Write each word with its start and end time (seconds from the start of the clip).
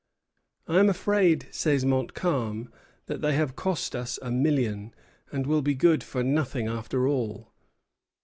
"I 0.67 0.79
am 0.79 0.89
afraid," 0.89 1.47
says 1.51 1.85
Montcalm, 1.85 2.71
"that 3.05 3.21
they 3.21 3.33
have 3.35 3.55
cost 3.55 3.95
us 3.95 4.17
a 4.23 4.31
million, 4.31 4.95
and 5.31 5.45
will 5.45 5.61
be 5.61 5.75
good 5.75 6.03
for 6.03 6.23
nothing 6.23 6.67
after 6.67 7.07
all." 7.07 7.53